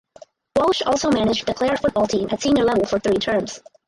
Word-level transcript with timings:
Walsh 0.55 0.81
also 0.81 1.11
managed 1.11 1.45
the 1.45 1.53
Clare 1.53 1.77
football 1.77 2.07
team 2.07 2.27
at 2.31 2.41
senior 2.41 2.63
level 2.63 2.87
for 2.87 2.97
three 2.97 3.19
terms. 3.19 3.59